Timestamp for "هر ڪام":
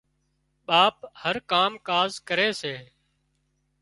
1.21-1.71